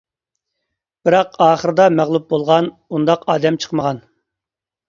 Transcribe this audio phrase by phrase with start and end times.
[1.07, 4.01] بىراق ئاخىردا مەغلۇپ بولغان، ئۇنداق ئادەم چىقمىغان.